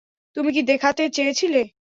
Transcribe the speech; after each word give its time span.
তুমি 0.37 0.49
কী 0.55 0.61
দেখাতে 0.63 1.03
চেয়েছিলে? 1.15 1.61